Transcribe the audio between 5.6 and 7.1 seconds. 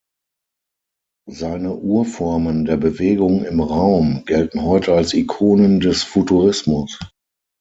des Futurismus.